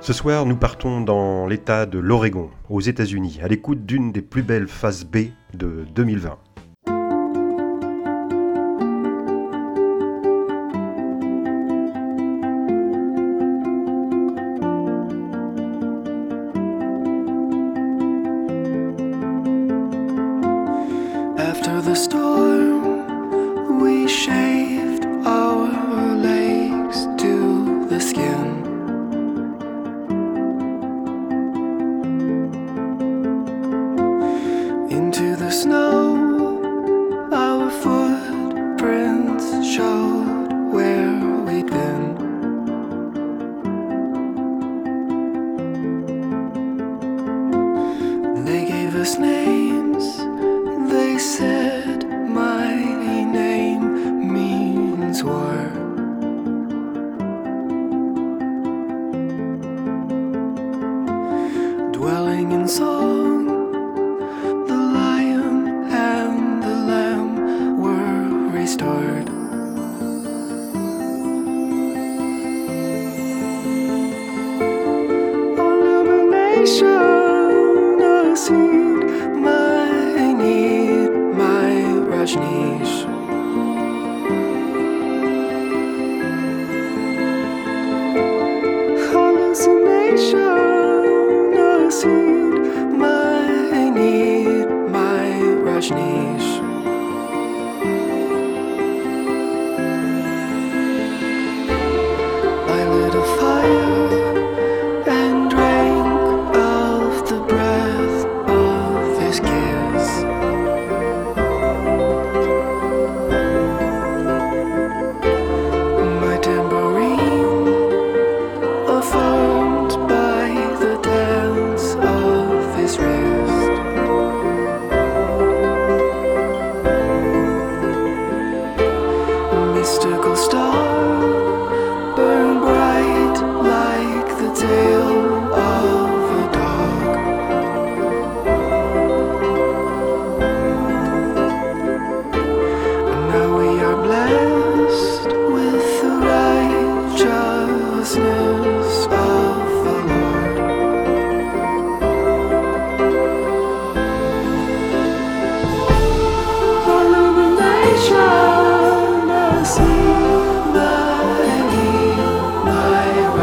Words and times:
Ce 0.00 0.12
soir, 0.12 0.46
nous 0.46 0.56
partons 0.56 1.00
dans 1.00 1.46
l'État 1.46 1.84
de 1.84 1.98
l'Oregon, 1.98 2.50
aux 2.70 2.80
États-Unis, 2.80 3.40
à 3.42 3.48
l'écoute 3.48 3.86
d'une 3.86 4.12
des 4.12 4.22
plus 4.22 4.42
belles 4.42 4.68
phases 4.68 5.04
B 5.04 5.30
de 5.54 5.84
2020. 5.94 6.38
They 51.26 51.55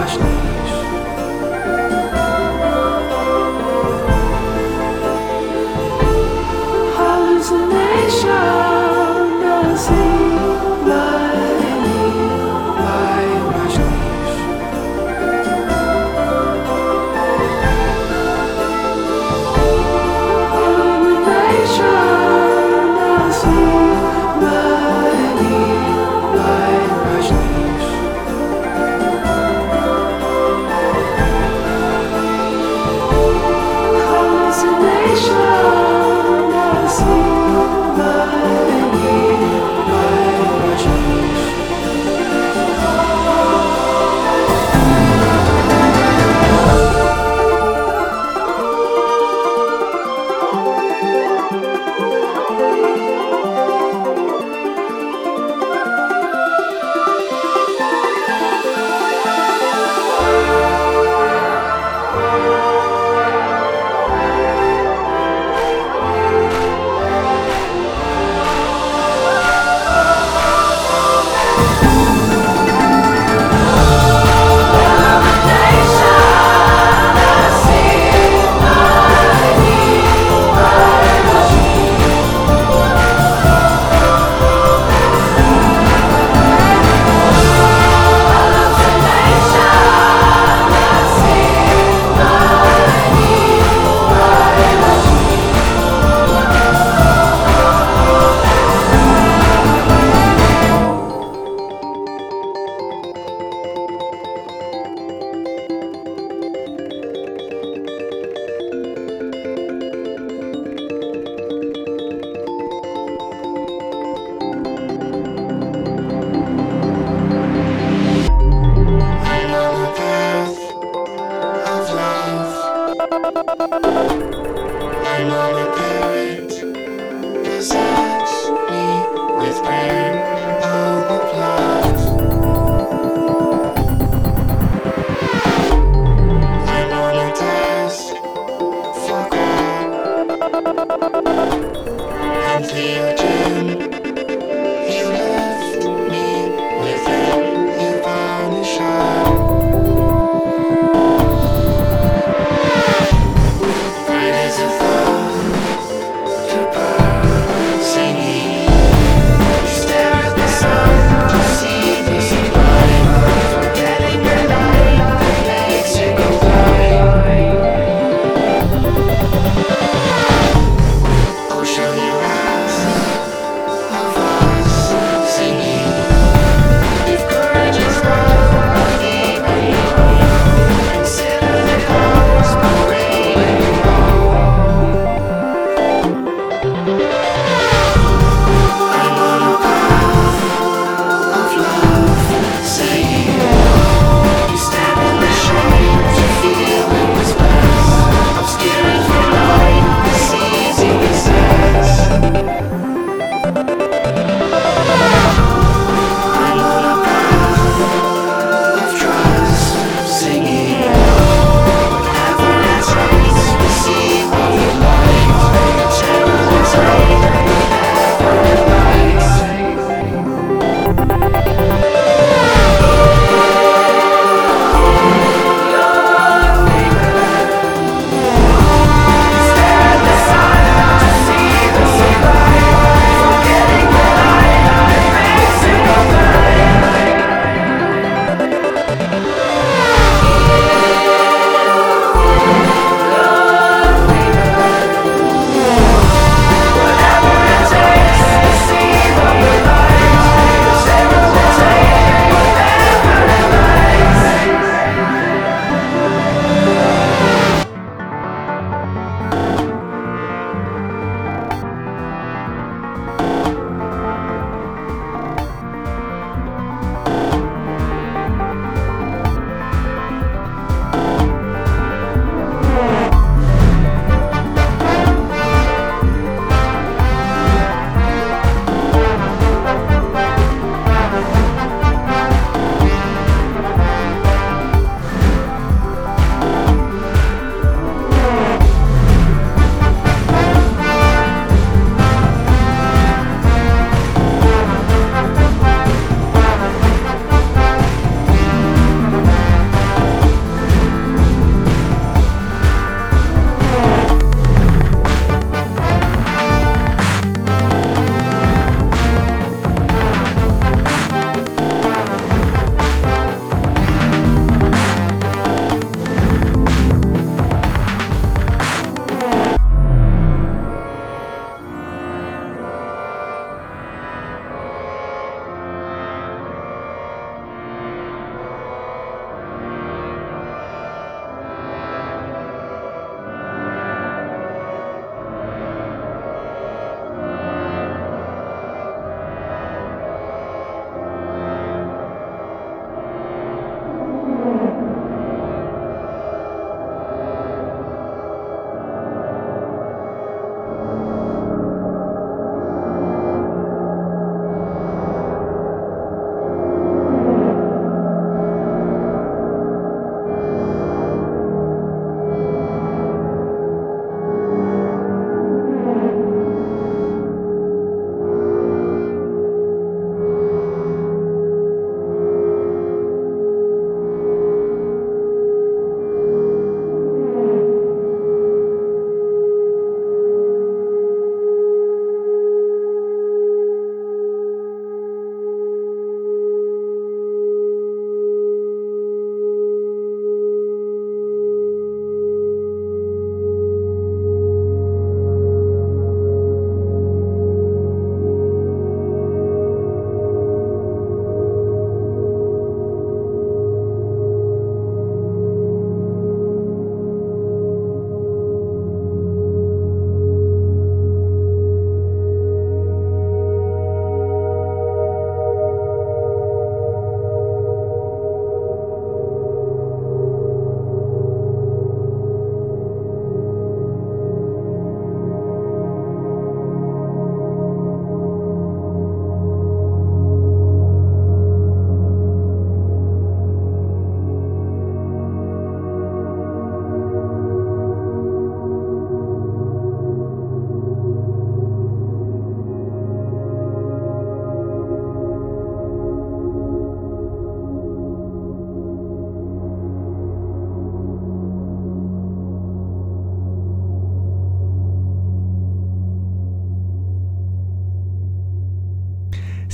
my 0.03 0.09
Rajneesh. 0.09 0.52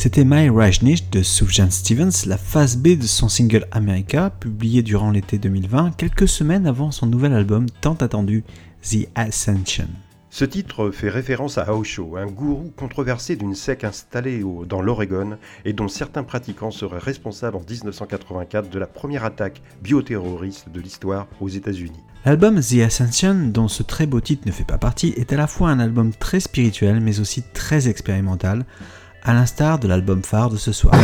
C'était 0.02 0.24
My 0.24 0.48
Rajnish 0.50 1.10
de 1.10 1.22
Sufjan 1.22 1.70
Stevens, 1.70 2.26
la 2.26 2.38
phase 2.38 2.78
B 2.78 2.98
de 2.98 3.06
son 3.06 3.28
single 3.28 3.66
America, 3.72 4.30
publié 4.30 4.82
durant 4.82 5.12
l'été 5.12 5.38
2020, 5.38 5.92
quelques 5.98 6.30
semaines 6.30 6.68
avant 6.68 6.92
son 6.92 7.06
nouvel 7.06 7.34
album 7.34 7.66
tant 7.82 7.96
attendu 7.96 8.46
The 8.82 9.10
Ascension. 9.16 9.90
Ce 10.30 10.46
titre 10.46 10.92
fait 10.92 11.10
référence 11.10 11.58
à 11.58 11.74
Osho, 11.76 12.16
un 12.16 12.28
gourou 12.28 12.72
controversé 12.78 13.36
d'une 13.36 13.56
secte 13.56 13.84
installée 13.84 14.42
au- 14.42 14.64
dans 14.64 14.82
l'Oregon 14.82 15.38
et 15.66 15.74
dont 15.74 15.90
certains 15.90 16.24
pratiquants 16.24 16.72
seraient 16.72 16.98
responsables 17.00 17.58
en 17.58 17.64
1984 17.70 18.70
de 18.70 18.80
la 18.80 18.88
première 18.88 19.26
attaque 19.26 19.62
bioterroriste 19.84 20.70
de 20.72 20.80
l'histoire 20.80 21.28
aux 21.42 21.50
États-Unis. 21.50 22.00
L'album 22.26 22.62
The 22.62 22.80
Ascension, 22.86 23.36
dont 23.52 23.68
ce 23.68 23.84
très 23.84 24.06
beau 24.06 24.22
titre 24.22 24.44
ne 24.46 24.52
fait 24.54 24.66
pas 24.66 24.78
partie, 24.78 25.14
est 25.18 25.34
à 25.34 25.38
la 25.38 25.48
fois 25.48 25.72
un 25.72 25.80
album 25.80 26.12
très 26.14 26.40
spirituel 26.40 27.02
mais 27.02 27.20
aussi 27.20 27.44
très 27.54 27.90
expérimental, 27.90 28.66
à 29.24 29.34
l'instar 29.34 29.80
de 29.80 29.88
l'album 29.88 30.24
phare 30.24 30.50
de 30.50 30.58
ce 30.58 30.72
soir. 30.72 30.96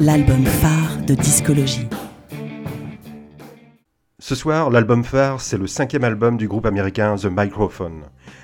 L'album 0.00 0.44
phare 0.44 0.98
de 1.06 1.14
discologie. 1.14 1.88
Ce 4.18 4.34
soir, 4.34 4.70
l'album 4.70 5.04
phare, 5.04 5.40
c'est 5.40 5.56
le 5.56 5.66
cinquième 5.66 6.04
album 6.04 6.36
du 6.36 6.48
groupe 6.48 6.66
américain 6.66 7.16
The 7.16 7.28
Microphone, 7.30 8.02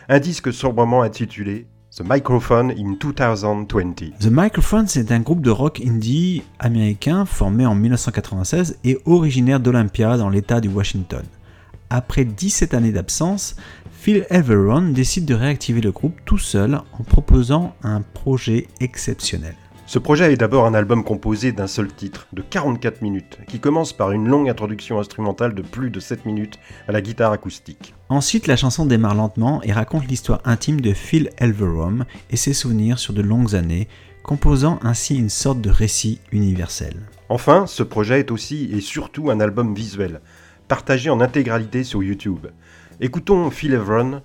un 0.08 0.18
disque 0.18 0.52
sobrement 0.52 1.02
intitulé 1.02 1.66
The 1.94 2.02
Microphone 2.08 2.70
in 2.70 2.96
2020. 2.98 4.18
The 4.18 4.30
Microphones 4.30 4.86
est 4.96 5.12
un 5.12 5.20
groupe 5.20 5.42
de 5.42 5.50
rock 5.50 5.82
indie 5.84 6.42
américain 6.58 7.26
formé 7.26 7.66
en 7.66 7.74
1996 7.74 8.78
et 8.82 8.98
originaire 9.04 9.60
d'Olympia 9.60 10.16
dans 10.16 10.30
l'état 10.30 10.62
du 10.62 10.68
Washington. 10.68 11.22
Après 11.94 12.24
17 12.24 12.72
années 12.72 12.90
d'absence, 12.90 13.54
Phil 13.92 14.24
Everon 14.30 14.92
décide 14.92 15.26
de 15.26 15.34
réactiver 15.34 15.82
le 15.82 15.92
groupe 15.92 16.18
tout 16.24 16.38
seul 16.38 16.80
en 16.98 17.02
proposant 17.04 17.74
un 17.82 18.00
projet 18.00 18.66
exceptionnel. 18.80 19.54
Ce 19.84 19.98
projet 19.98 20.32
est 20.32 20.38
d'abord 20.38 20.64
un 20.64 20.72
album 20.72 21.04
composé 21.04 21.52
d'un 21.52 21.66
seul 21.66 21.92
titre, 21.92 22.28
de 22.32 22.40
44 22.40 23.02
minutes, 23.02 23.36
qui 23.46 23.60
commence 23.60 23.92
par 23.92 24.12
une 24.12 24.26
longue 24.26 24.48
introduction 24.48 25.00
instrumentale 25.00 25.54
de 25.54 25.60
plus 25.60 25.90
de 25.90 26.00
7 26.00 26.24
minutes 26.24 26.58
à 26.88 26.92
la 26.92 27.02
guitare 27.02 27.32
acoustique. 27.32 27.94
Ensuite, 28.08 28.46
la 28.46 28.56
chanson 28.56 28.86
démarre 28.86 29.14
lentement 29.14 29.62
et 29.62 29.72
raconte 29.72 30.08
l'histoire 30.08 30.40
intime 30.46 30.80
de 30.80 30.94
Phil 30.94 31.28
Elverum 31.36 32.06
et 32.30 32.36
ses 32.38 32.54
souvenirs 32.54 32.98
sur 32.98 33.12
de 33.12 33.20
longues 33.20 33.54
années, 33.54 33.86
composant 34.22 34.80
ainsi 34.82 35.18
une 35.18 35.28
sorte 35.28 35.60
de 35.60 35.68
récit 35.68 36.20
universel. 36.30 36.94
Enfin, 37.28 37.66
ce 37.66 37.82
projet 37.82 38.20
est 38.20 38.30
aussi 38.30 38.70
et 38.72 38.80
surtout 38.80 39.30
un 39.30 39.40
album 39.40 39.74
visuel, 39.74 40.22
partagé 40.72 41.10
en 41.10 41.20
intégralité 41.20 41.84
sur 41.84 42.02
YouTube. 42.02 42.46
Écoutons 42.98 43.50
Phil 43.50 43.74
Everon 43.74 44.22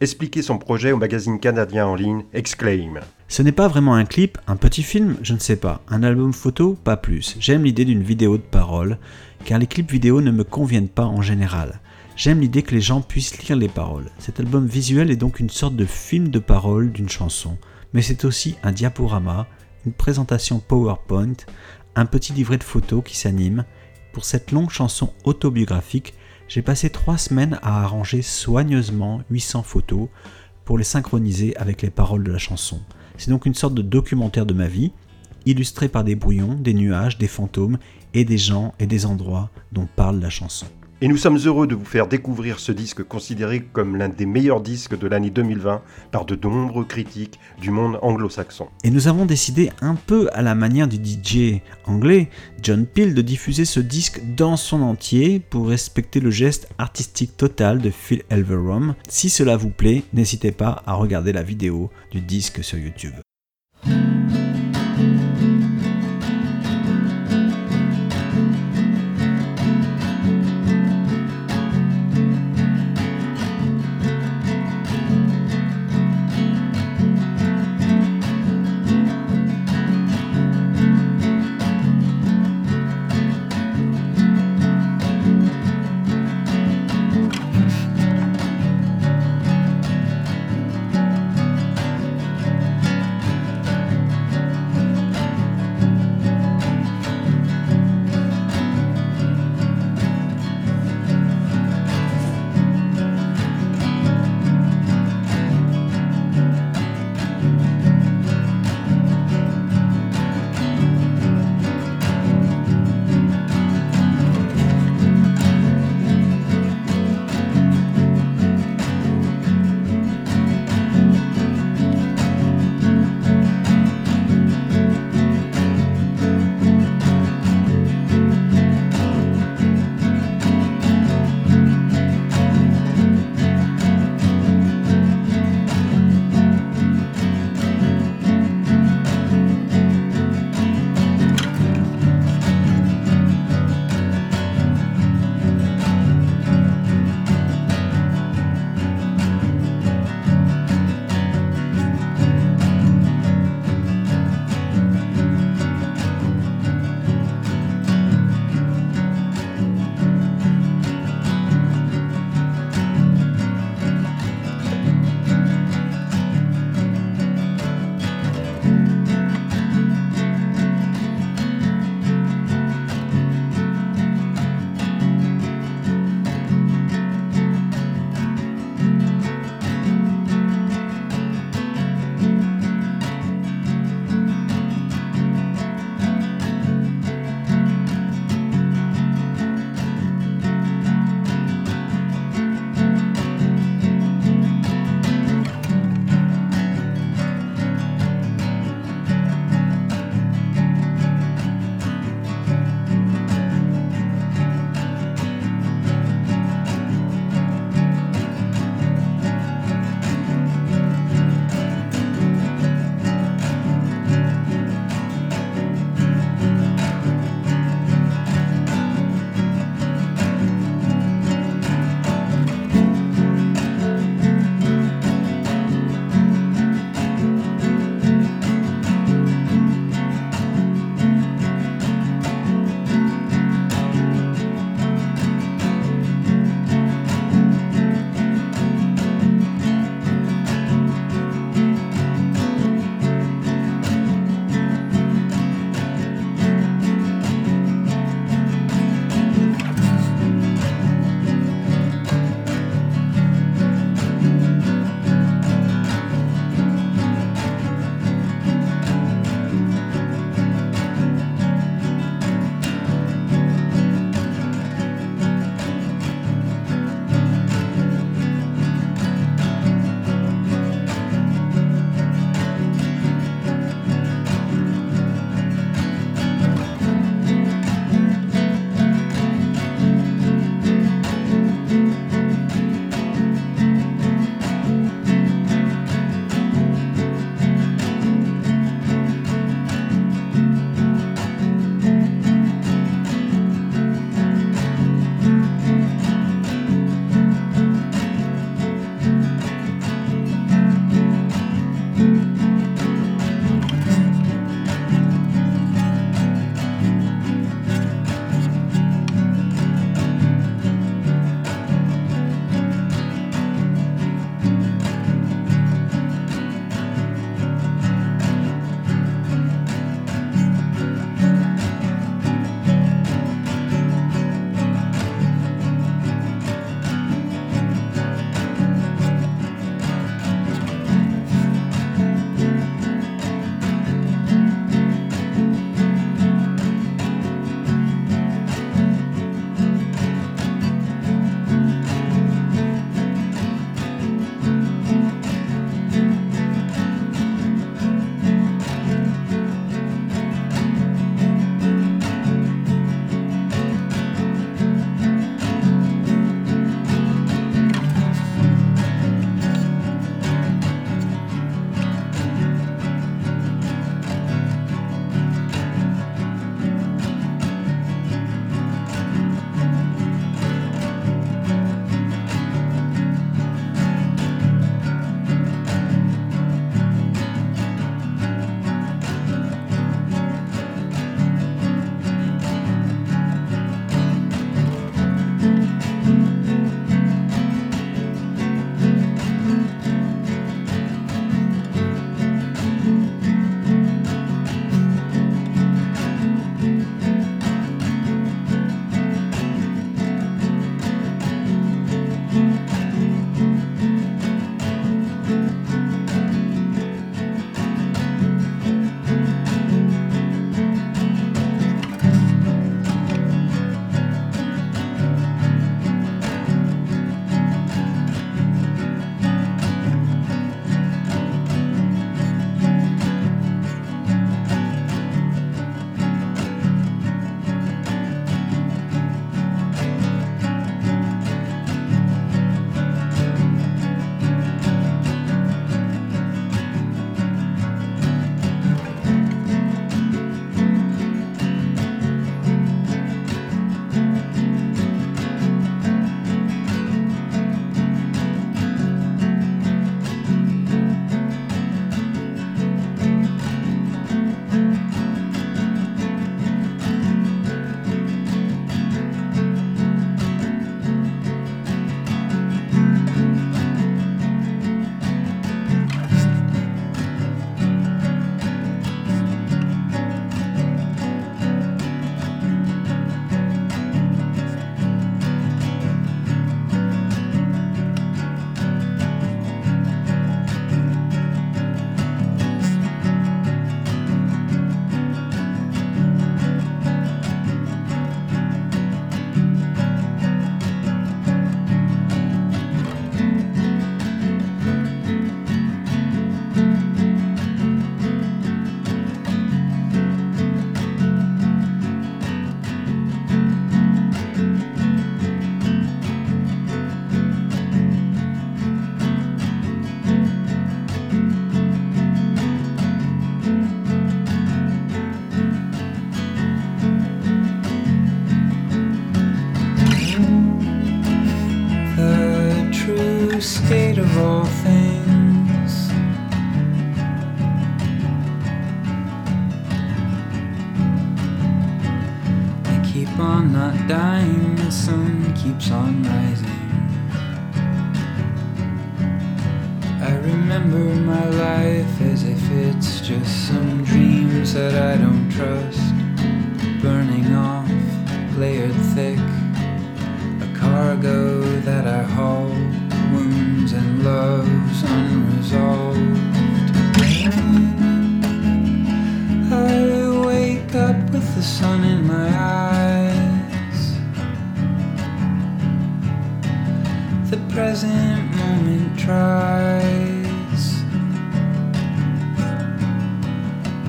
expliquer 0.00 0.40
son 0.40 0.56
projet 0.56 0.92
au 0.92 0.96
magazine 0.96 1.38
canadien 1.38 1.86
en 1.86 1.94
ligne 1.94 2.24
Exclaim. 2.32 3.00
Ce 3.28 3.42
n'est 3.42 3.52
pas 3.52 3.68
vraiment 3.68 3.92
un 3.92 4.06
clip, 4.06 4.38
un 4.46 4.56
petit 4.56 4.82
film, 4.82 5.16
je 5.20 5.34
ne 5.34 5.38
sais 5.38 5.56
pas. 5.56 5.82
Un 5.88 6.02
album 6.02 6.32
photo, 6.32 6.72
pas 6.72 6.96
plus. 6.96 7.36
J'aime 7.38 7.64
l'idée 7.64 7.84
d'une 7.84 8.02
vidéo 8.02 8.38
de 8.38 8.42
parole, 8.42 8.96
car 9.44 9.58
les 9.58 9.66
clips 9.66 9.92
vidéo 9.92 10.22
ne 10.22 10.30
me 10.30 10.42
conviennent 10.42 10.88
pas 10.88 11.04
en 11.04 11.20
général. 11.20 11.80
J'aime 12.16 12.40
l'idée 12.40 12.62
que 12.62 12.74
les 12.74 12.80
gens 12.80 13.02
puissent 13.02 13.36
lire 13.46 13.58
les 13.58 13.68
paroles. 13.68 14.10
Cet 14.18 14.40
album 14.40 14.66
visuel 14.66 15.10
est 15.10 15.16
donc 15.16 15.38
une 15.38 15.50
sorte 15.50 15.76
de 15.76 15.84
film 15.84 16.28
de 16.28 16.38
parole 16.38 16.92
d'une 16.92 17.10
chanson, 17.10 17.58
mais 17.92 18.00
c'est 18.00 18.24
aussi 18.24 18.56
un 18.62 18.72
diaporama, 18.72 19.48
une 19.84 19.92
présentation 19.92 20.60
PowerPoint, 20.60 21.36
un 21.94 22.06
petit 22.06 22.32
livret 22.32 22.56
de 22.56 22.64
photos 22.64 23.02
qui 23.04 23.18
s'anime. 23.18 23.66
Pour 24.12 24.24
cette 24.24 24.50
longue 24.50 24.70
chanson 24.70 25.12
autobiographique, 25.24 26.14
j'ai 26.48 26.62
passé 26.62 26.90
trois 26.90 27.16
semaines 27.16 27.60
à 27.62 27.84
arranger 27.84 28.22
soigneusement 28.22 29.22
800 29.30 29.62
photos 29.62 30.08
pour 30.64 30.78
les 30.78 30.84
synchroniser 30.84 31.56
avec 31.56 31.82
les 31.82 31.90
paroles 31.90 32.24
de 32.24 32.32
la 32.32 32.38
chanson. 32.38 32.80
C'est 33.16 33.30
donc 33.30 33.46
une 33.46 33.54
sorte 33.54 33.74
de 33.74 33.82
documentaire 33.82 34.46
de 34.46 34.54
ma 34.54 34.66
vie, 34.66 34.92
illustré 35.46 35.88
par 35.88 36.02
des 36.02 36.16
brouillons, 36.16 36.54
des 36.54 36.74
nuages, 36.74 37.18
des 37.18 37.28
fantômes 37.28 37.78
et 38.14 38.24
des 38.24 38.38
gens 38.38 38.74
et 38.80 38.86
des 38.86 39.06
endroits 39.06 39.50
dont 39.70 39.88
parle 39.94 40.18
la 40.20 40.30
chanson. 40.30 40.66
Et 41.02 41.08
nous 41.08 41.16
sommes 41.16 41.38
heureux 41.38 41.66
de 41.66 41.74
vous 41.74 41.86
faire 41.86 42.06
découvrir 42.06 42.58
ce 42.58 42.72
disque 42.72 43.02
considéré 43.02 43.60
comme 43.60 43.96
l'un 43.96 44.10
des 44.10 44.26
meilleurs 44.26 44.60
disques 44.60 44.98
de 44.98 45.08
l'année 45.08 45.30
2020 45.30 45.80
par 46.12 46.26
de 46.26 46.36
nombreux 46.46 46.84
critiques 46.84 47.38
du 47.58 47.70
monde 47.70 47.98
anglo-saxon. 48.02 48.68
Et 48.84 48.90
nous 48.90 49.08
avons 49.08 49.24
décidé, 49.24 49.70
un 49.80 49.94
peu 49.94 50.28
à 50.34 50.42
la 50.42 50.54
manière 50.54 50.88
du 50.88 50.96
DJ 50.96 51.62
anglais 51.86 52.28
John 52.62 52.84
Peel, 52.84 53.14
de 53.14 53.22
diffuser 53.22 53.64
ce 53.64 53.80
disque 53.80 54.20
dans 54.36 54.58
son 54.58 54.82
entier 54.82 55.40
pour 55.40 55.68
respecter 55.68 56.20
le 56.20 56.30
geste 56.30 56.68
artistique 56.76 57.34
total 57.34 57.78
de 57.78 57.88
Phil 57.88 58.22
Elverum. 58.28 58.94
Si 59.08 59.30
cela 59.30 59.56
vous 59.56 59.70
plaît, 59.70 60.02
n'hésitez 60.12 60.52
pas 60.52 60.82
à 60.84 60.92
regarder 60.92 61.32
la 61.32 61.42
vidéo 61.42 61.90
du 62.10 62.20
disque 62.20 62.62
sur 62.62 62.76
YouTube. 62.76 63.14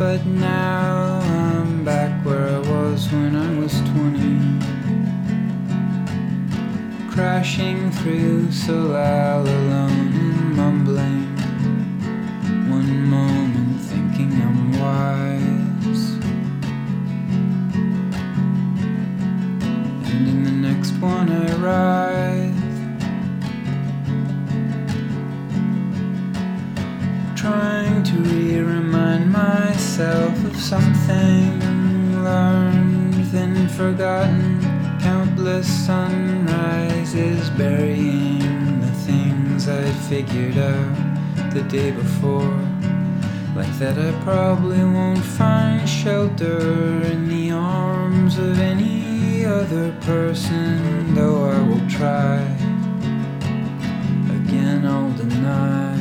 But 0.02 0.26
now 0.26 1.20
I'm 1.22 1.86
back 1.86 2.26
where 2.26 2.48
I 2.50 2.58
was 2.58 3.08
when 3.12 3.36
I 3.36 3.60
was 3.60 3.72
20. 3.92 4.32
Crashing 7.12 7.92
through 7.92 8.52
so 8.52 8.74
loud, 8.74 9.48
alone 9.48 9.92
and 9.92 10.56
mumbling. 10.58 11.28
One 12.72 13.06
moment 13.12 13.80
thinking 13.82 14.32
I'm 14.42 14.72
wise. 14.80 16.04
And 20.12 20.28
in 20.28 20.44
the 20.44 20.52
next 20.68 20.94
one 20.94 21.30
I 21.32 21.46
writhe. 21.62 22.58
trying 27.36 27.91
of 30.02 30.58
something 30.58 31.60
learned 32.24 33.14
then 33.26 33.68
forgotten. 33.70 34.60
Countless 35.00 35.68
sunrises 35.86 37.50
burying 37.52 38.82
the 38.82 38.92
things 39.06 39.68
I'd 39.68 39.96
figured 40.10 40.58
out 40.58 41.54
the 41.54 41.64
day 41.64 41.92
before. 41.92 42.60
Like 43.56 43.74
that 43.80 43.98
I 43.98 44.12
probably 44.24 44.84
won't 44.84 45.24
find 45.24 45.88
shelter 45.88 47.02
in 47.04 47.28
the 47.28 47.52
arms 47.52 48.38
of 48.38 48.60
any 48.60 49.46
other 49.46 49.92
person 50.02 51.14
though 51.14 51.46
I 51.50 51.62
will 51.68 51.90
try 51.90 52.40
again 54.40 54.86
I'll 54.86 55.12
deny 55.14 55.98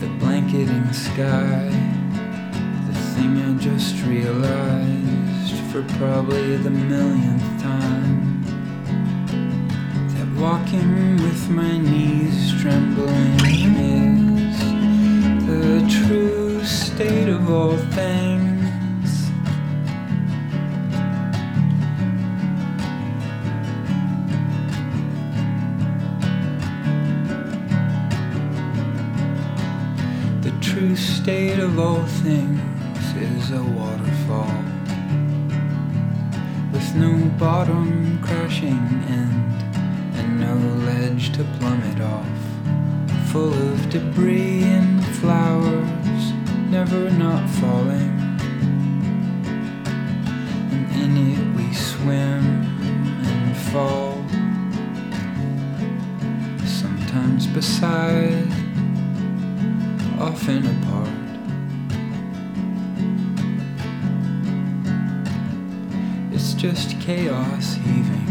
the 0.00 0.08
blanketing 0.18 0.92
sky. 0.92 1.87
I 3.20 3.60
just 3.60 4.04
realized 4.04 5.56
for 5.72 5.82
probably 5.98 6.56
the 6.58 6.70
millionth 6.70 7.60
time. 7.60 8.44
That 10.14 10.40
walking 10.40 11.16
with 11.16 11.50
my 11.50 11.78
knees 11.78 12.52
trembling 12.62 13.40
is 13.76 14.58
the 15.46 16.06
true 16.06 16.64
state 16.64 17.28
of 17.28 17.50
all 17.50 17.76
things. 17.98 19.30
The 30.44 30.52
true 30.60 30.94
state 30.94 31.58
of 31.58 31.78
all 31.80 32.04
things 32.04 32.67
a 33.50 33.62
waterfall 33.62 34.62
with 36.70 36.94
no 36.96 37.30
bottom 37.38 38.20
crashing 38.22 39.02
end 39.08 39.62
and 40.16 40.38
no 40.38 40.54
ledge 40.84 41.32
to 41.32 41.44
plummet 41.58 41.98
off. 42.00 42.26
Full 43.32 43.54
of 43.54 43.88
debris 43.88 44.64
and 44.64 45.02
flowers, 45.16 46.32
never 46.68 47.10
not 47.12 47.48
falling. 47.48 48.12
And 50.70 51.16
in 51.16 51.32
it 51.32 51.56
we 51.56 51.72
swim 51.72 52.44
and 53.24 53.56
fall. 53.72 54.22
Sometimes 56.66 57.46
beside 57.46 58.46
often 60.20 60.66
apart. 60.66 61.27
Just 66.58 67.00
chaos 67.00 67.74
heaving. 67.74 68.26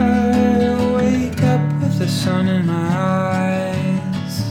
I 0.00 0.92
wake 0.96 1.40
up 1.44 1.60
with 1.80 2.00
the 2.00 2.08
sun 2.08 2.48
in 2.48 2.66
my 2.66 2.74
eyes. 2.74 4.42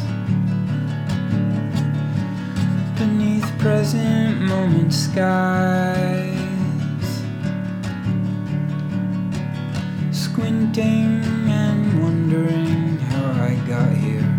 Beneath 2.97 3.58
present 3.60 4.39
moment 4.43 4.93
skies. 4.93 6.08
Squinting 10.12 11.26
and 11.50 12.02
wondering 12.02 13.00
how 13.00 13.32
I 13.32 13.56
got 13.67 13.91
here. 13.97 14.34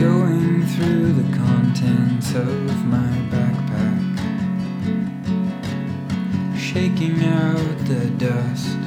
Going 0.00 0.64
through 0.68 1.17
of 2.40 2.84
my 2.86 3.10
backpack. 3.32 3.98
Shaking 6.56 7.24
out 7.24 7.78
the 7.86 8.10
dust 8.16 8.78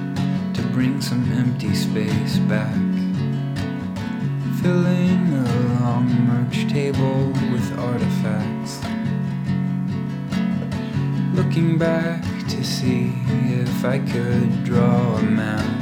to 0.54 0.62
bring 0.72 1.02
some 1.02 1.30
empty 1.34 1.76
space 1.76 2.38
back. 2.40 2.74
Filling 4.62 5.34
a 5.34 5.80
long 5.82 6.08
merch 6.28 6.70
table 6.72 7.28
with 7.52 7.78
artifacts. 7.78 8.80
Looking 11.34 11.78
back 11.78 12.24
to 12.50 12.64
see 12.64 13.14
if 13.28 13.84
I 13.84 14.00
could 14.00 14.64
draw 14.64 15.18
a 15.18 15.24
map 15.24 15.81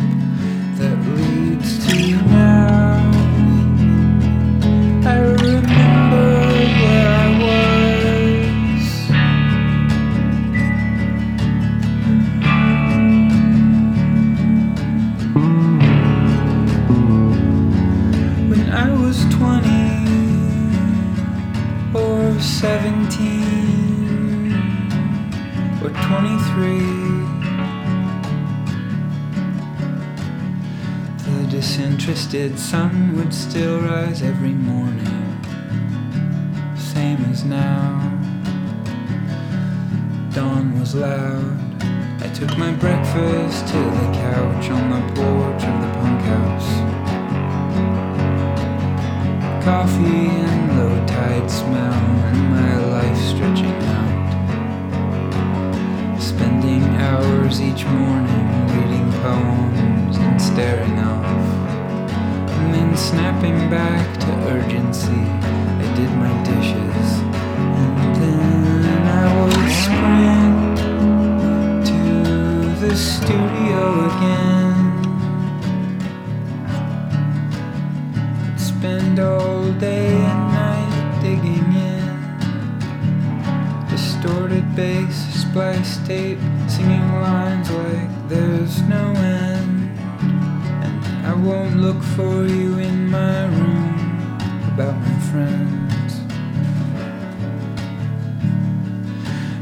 disinterested 32.30 32.60
sun 32.60 33.18
would 33.18 33.34
still 33.34 33.82
rise 33.82 34.22
every 34.22 34.52
morning, 34.54 35.42
same 36.78 37.18
as 37.26 37.44
now. 37.44 37.98
Dawn 40.32 40.80
was 40.80 40.94
loud. 40.94 41.58
I 42.22 42.28
took 42.36 42.56
my 42.56 42.72
breakfast 42.74 43.68
to 43.70 43.78
the 43.78 44.12
couch 44.14 44.70
on 44.70 44.92
the 44.92 45.02
porch 45.16 45.64
of 45.64 45.82
the 45.82 45.90
punk 45.98 46.22
house. 46.22 46.72
Coffee 49.64 50.30
and 50.50 50.78
low 50.78 51.08
tide 51.08 51.50
smell, 51.50 51.94
and 52.30 52.50
my 52.52 52.78
life 52.96 53.18
stretching 53.18 53.82
out. 53.98 54.20
Spending 56.22 56.84
hours 56.84 57.60
each 57.60 57.86
morning 57.86 58.68
reading 58.68 59.12
poems 59.24 60.18
and 60.18 60.40
staring 60.40 61.00
off. 61.00 61.19
Snapping 63.00 63.70
back 63.70 64.20
to 64.20 64.28
urgency, 64.54 65.24
I 65.82 65.86
did 65.96 66.12
my 66.24 66.34
dishes. 66.44 67.08
And 67.80 68.16
then 68.22 69.08
I 69.08 69.26
would 69.40 69.70
sprint 69.84 70.78
to 71.88 72.02
the 72.86 72.94
studio 72.96 73.82
again. 74.12 74.80
Spend 78.58 79.16
all 79.20 79.72
day 79.80 80.14
and 80.32 80.44
night 80.54 80.94
digging 81.22 81.70
in. 81.92 82.08
Distorted 83.90 84.68
bass, 84.76 85.16
spliced 85.42 86.06
tape, 86.06 86.40
singing 86.68 87.10
lines 87.22 87.70
like 87.72 88.10
there's 88.28 88.82
no 88.84 89.14
end. 89.16 89.59
Won't 91.44 91.78
look 91.78 92.04
for 92.04 92.46
you 92.46 92.78
in 92.80 93.10
my 93.10 93.46
room 93.46 94.38
about 94.74 94.94
my 95.00 95.20
friends. 95.32 96.20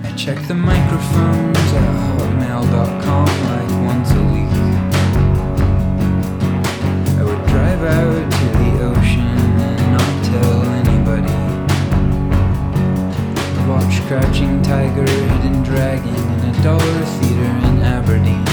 I 0.03 0.11
check 0.17 0.39
the 0.47 0.55
microphones 0.55 1.57
at 1.57 1.93
hotmail.com 2.01 3.27
like 3.53 3.71
once 3.85 4.09
a 4.11 4.23
week. 4.33 4.55
I 7.19 7.23
would 7.23 7.45
drive 7.45 7.83
out 7.83 8.31
to 8.31 8.45
the 8.57 8.71
ocean 8.91 9.37
and 9.67 9.91
not 9.97 10.13
tell 10.31 10.59
anybody. 10.81 11.37
Watch 13.69 14.01
Crouching 14.07 14.63
Tiger, 14.63 15.07
Hidden 15.07 15.61
Dragon 15.61 16.15
in 16.15 16.39
a 16.49 16.63
dollar 16.63 17.05
theater 17.05 17.51
in 17.67 17.81
Aberdeen. 17.83 18.46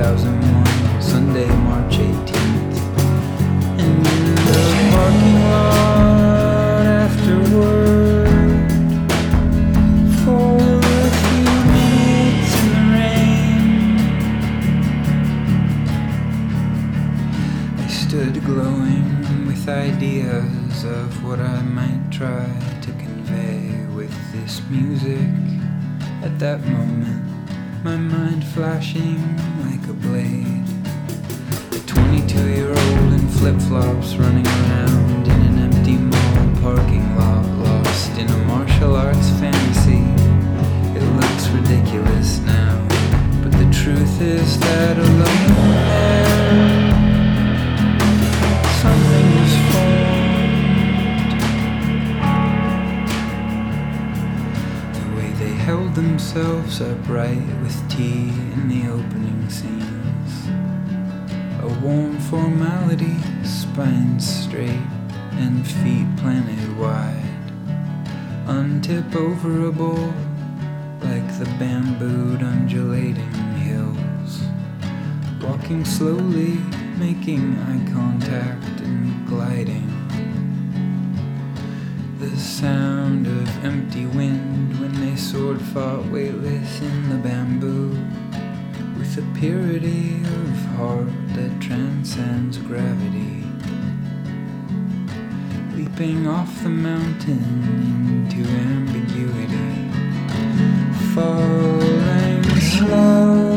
2001, 0.00 1.02
Sunday, 1.02 1.46
March 1.46 1.98
18th. 1.98 2.78
And 3.78 4.06
in 4.06 4.34
the 4.48 4.60
parking 4.92 5.38
lot 5.44 6.86
afterward, 7.04 8.28
for 10.24 10.56
a 10.56 11.12
few 11.20 11.52
minutes 11.76 12.52
in 12.60 12.68
the 12.72 12.84
rain, 12.96 13.68
I 17.78 17.80
stood 17.88 18.34
glowing 18.42 19.08
with 19.46 19.68
ideas 19.68 20.84
of 20.84 21.22
what 21.22 21.40
I 21.40 21.60
might 21.60 22.10
try 22.10 22.48
to 22.80 22.90
convey 22.92 23.84
with 23.94 24.14
this 24.32 24.62
music. 24.70 25.28
At 26.22 26.38
that 26.38 26.64
moment, 26.64 27.26
my 27.84 27.96
mind 27.96 28.44
flashing 28.44 29.36
blade. 30.00 30.64
A 31.72 31.78
22 31.86 32.48
year 32.50 32.68
old 32.68 33.12
in 33.12 33.28
flip 33.28 33.60
flops 33.62 34.16
running 34.16 34.46
around 34.46 35.26
in 35.26 35.40
an 35.48 35.58
empty 35.58 35.96
mall 35.96 36.60
parking 36.62 37.16
lot, 37.16 37.44
lost 37.64 38.10
in 38.18 38.28
a 38.28 38.36
martial 38.44 38.96
arts 38.96 39.30
fantasy. 39.40 40.04
It 40.96 41.04
looks 41.20 41.48
ridiculous 41.48 42.38
now, 42.40 42.76
but 43.42 43.52
the 43.52 43.68
truth 43.72 44.20
is 44.20 44.58
that 44.60 44.98
alone 44.98 45.74
there, 45.80 46.90
something 48.82 49.28
was 49.40 49.54
formed. 49.70 50.10
The 54.96 55.08
way 55.16 55.30
they 55.42 55.54
held 55.54 55.94
themselves 55.94 56.80
upright 56.80 57.46
with 57.62 57.76
tea 57.90 58.28
in 58.54 58.68
the 58.68 58.88
opening 58.88 59.19
spines 63.72 64.44
straight 64.44 64.88
and 65.38 65.64
feet 65.64 66.06
planted 66.16 66.76
wide. 66.76 67.22
Untip 68.46 69.08
overable 69.12 70.12
like 71.02 71.28
the 71.38 71.44
bambooed 71.60 72.42
undulating 72.42 73.32
hills. 73.66 74.42
Walking 75.40 75.84
slowly, 75.84 76.58
making 76.98 77.56
eye 77.68 77.92
contact 77.92 78.80
and 78.80 79.26
gliding. 79.28 79.88
The 82.18 82.36
sound 82.36 83.28
of 83.28 83.64
empty 83.64 84.06
wind 84.06 84.80
when 84.80 84.94
they 85.00 85.14
sword 85.14 85.62
fought 85.62 86.04
weightless 86.06 86.80
in 86.80 87.08
the 87.08 87.18
bamboo. 87.28 87.90
With 88.98 89.16
a 89.16 89.38
purity 89.38 90.16
of 90.24 90.56
heart 90.76 91.12
that 91.36 91.60
transcends 91.60 92.58
gravity. 92.58 93.39
Leaping 95.92 96.26
off 96.26 96.62
the 96.62 96.68
mountain 96.68 97.42
into 98.08 98.48
ambiguity. 98.48 99.90
Falling 101.14 102.44
slow 102.60 103.50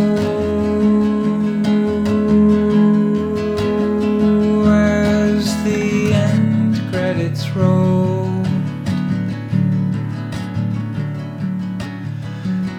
as 4.67 5.63
the 5.63 6.13
end 6.13 6.82
credits 6.91 7.50
roll. 7.52 8.43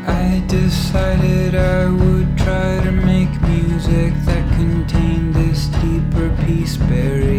I 0.06 0.44
decided 0.48 1.54
I 1.54 1.86
would 1.88 2.36
try 2.36 2.80
to 2.82 2.92
make 2.92 3.30
music 3.42 4.12
that 4.24 4.44
contained 4.56 5.34
this 5.34 5.66
deeper 5.66 6.36
peace 6.44 6.76
buried 6.76 7.33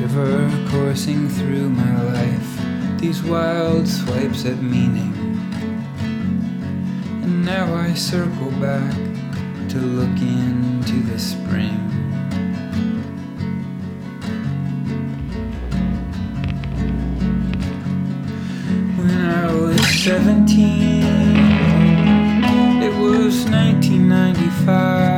river 0.00 0.48
coursing 0.70 1.28
through 1.28 1.68
my 1.70 2.02
life, 2.12 3.00
these 3.00 3.20
wild 3.22 3.88
swipes 3.88 4.44
at 4.44 4.62
meaning. 4.62 5.12
And 7.22 7.44
now 7.44 7.74
I 7.74 7.94
circle 7.94 8.52
back 8.60 8.94
to 9.70 9.78
look 9.78 10.20
into 10.20 11.02
the 11.10 11.18
spring. 11.18 11.78
When 18.96 19.10
I 19.10 19.52
was 19.52 19.80
17, 20.04 21.02
it 22.82 22.94
was 23.00 23.44
1995. 23.46 25.17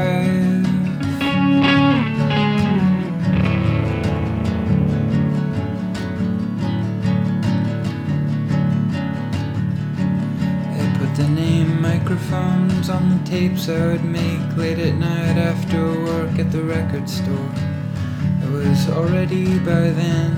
Microphones 12.21 12.91
on 12.91 13.09
the 13.09 13.31
tapes 13.31 13.69
I 13.69 13.87
would 13.87 14.05
make 14.05 14.57
late 14.57 14.79
at 14.79 14.95
night 14.95 15.39
after 15.39 15.79
work 16.05 16.39
at 16.39 16.53
the 16.53 16.63
record 16.63 17.09
store. 17.09 17.51
I 18.43 18.49
was 18.51 18.89
already 18.91 19.59
by 19.61 19.91
then 19.91 20.31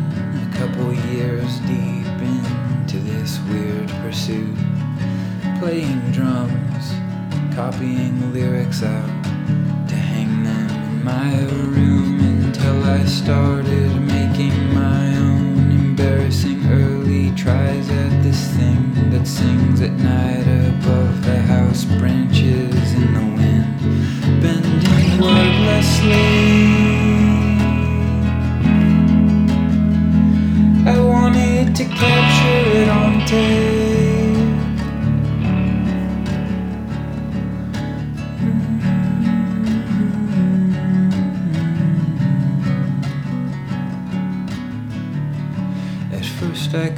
a 0.48 0.58
couple 0.58 0.92
years 1.12 1.58
deep 1.60 2.06
into 2.22 2.98
this 2.98 3.40
weird 3.48 3.88
pursuit, 4.02 4.56
playing 5.58 6.12
drums, 6.12 6.94
copying 7.54 8.32
lyrics 8.32 8.82
out 8.82 9.24
to 9.88 9.94
hang 9.94 10.44
them 10.44 10.70
in 10.70 11.04
my 11.04 11.40
room 11.74 12.20
until 12.44 12.84
I 12.84 13.04
started 13.04 13.90
making 14.02 14.74
my 14.74 15.16
own 15.16 15.61
embarrassing 16.02 16.66
early 16.72 17.30
tries 17.36 17.88
at 17.88 18.22
this 18.24 18.48
thing 18.56 19.10
that 19.10 19.24
sings 19.24 19.80
at 19.80 19.92
night 19.92 20.46
above 20.68 21.24
the 21.24 21.36
house 21.42 21.84
branches 21.84 22.92
in 22.94 23.14
the 23.14 23.20
wind, 23.20 24.42
bending 24.42 25.20
wordlessly. 25.20 26.32
I 30.90 31.00
wanted 31.00 31.76
to 31.76 31.84
capture 31.84 32.78
it 32.80 32.88
on 32.88 33.24
tape. 33.24 33.61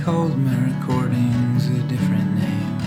Called 0.05 0.37
my 0.37 0.55
recordings 0.67 1.67
a 1.67 1.79
different 1.89 2.31
name. 2.35 2.79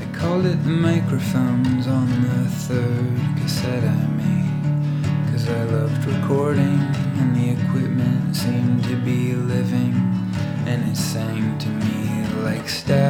I 0.00 0.16
called 0.16 0.46
it 0.46 0.62
the 0.62 0.70
microphones 0.70 1.88
on 1.88 2.06
the 2.22 2.48
third 2.66 3.18
cassette 3.36 3.82
I 3.82 4.06
made. 4.22 5.32
Cause 5.32 5.48
I 5.48 5.64
loved 5.64 6.04
recording, 6.04 6.78
and 7.18 7.34
the 7.34 7.50
equipment 7.50 8.36
seemed 8.36 8.84
to 8.84 8.94
be 8.94 9.32
living. 9.32 9.94
And 10.66 10.88
it 10.88 10.96
sang 10.96 11.58
to 11.58 11.68
me 11.68 12.28
like 12.44 12.68
static 12.68 13.05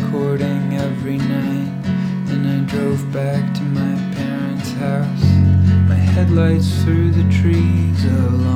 recording 0.00 0.76
every 0.76 1.18
night. 1.18 1.82
Then 2.26 2.46
I 2.46 2.70
drove 2.70 3.12
back 3.12 3.54
to 3.54 3.62
my 3.62 4.14
parents' 4.14 4.72
house. 4.72 5.24
My 5.88 5.94
headlights 5.94 6.82
through 6.82 7.10
the 7.10 7.28
trees 7.30 8.04
along 8.04 8.53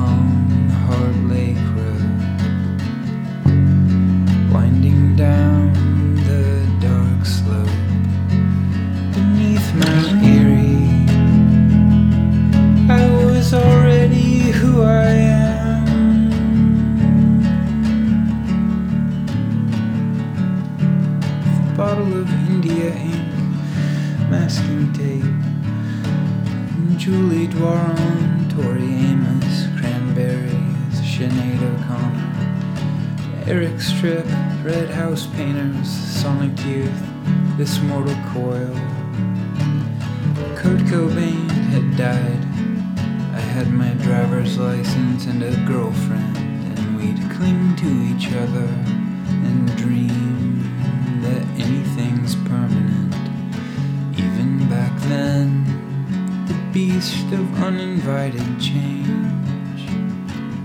uninvited 57.61 58.59
change 58.59 59.19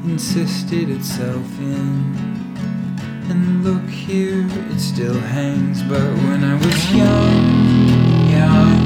insisted 0.04 0.90
itself 0.90 1.58
in. 1.58 2.14
And 3.30 3.64
look 3.64 3.88
here, 3.88 4.46
it 4.70 4.78
still 4.78 5.18
hangs. 5.18 5.82
But 5.82 6.02
when 6.26 6.44
I 6.44 6.54
was 6.54 6.92
young, 6.92 8.30
young, 8.30 8.78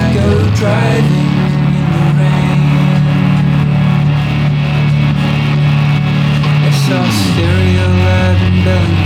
I'd 0.00 0.14
go 0.14 0.28
driving 0.54 1.34
in 1.80 1.86
the 1.96 2.06
rain. 2.20 2.88
I 6.66 6.70
saw 6.84 7.02
Stereo 7.20 7.88
Lab 8.04 8.38
in 8.46 8.64
Bellingham. 8.64 8.97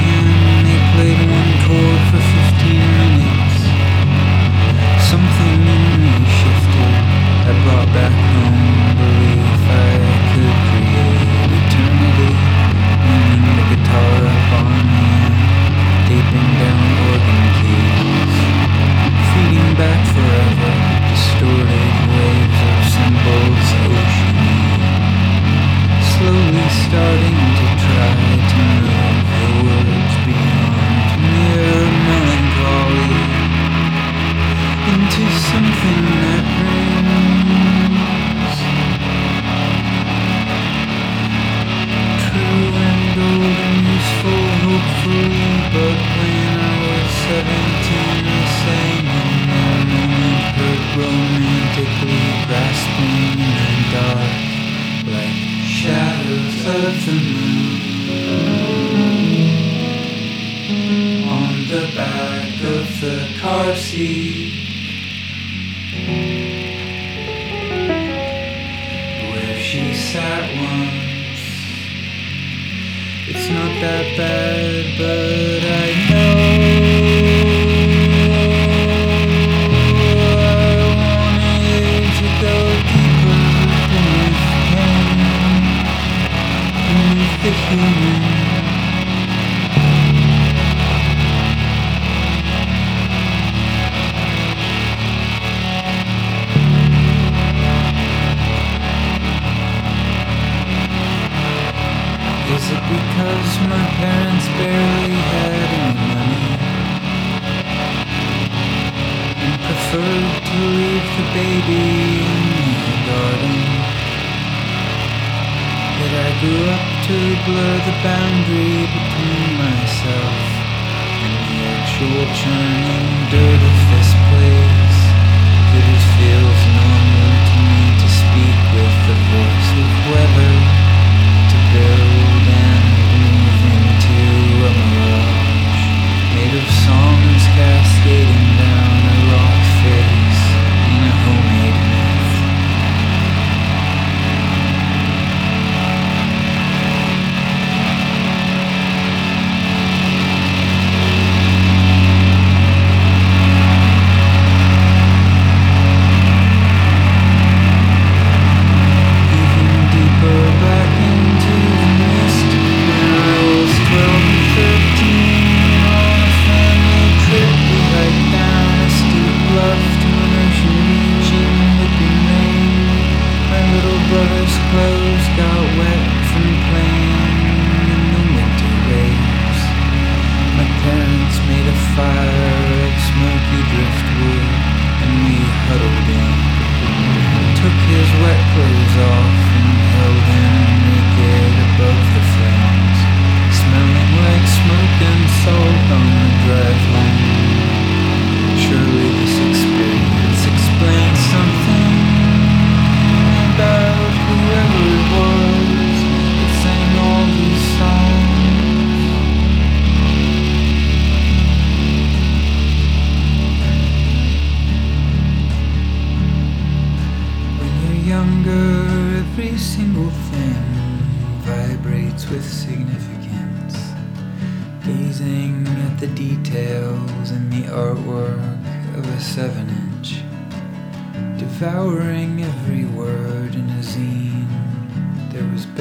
to 122.03 122.09
a 122.09 122.27
churning 122.35 123.31
dirty 123.31 123.72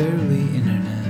Early 0.01 0.41
internet. 0.55 1.05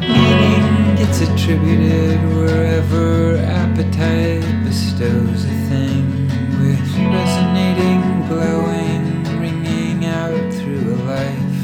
Meaning 0.00 0.94
gets 0.94 1.20
attributed 1.20 2.20
wherever 2.36 3.38
appetite 3.38 4.44
bestows 4.62 5.44
a 5.44 5.56
thing 5.68 6.28
with 6.60 6.86
resonating, 6.96 8.24
glowing, 8.28 9.24
ringing 9.40 10.04
out 10.04 10.54
through 10.54 10.94
a 10.94 10.98
life. 11.10 11.62